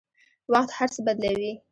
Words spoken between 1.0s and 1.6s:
بدلوي.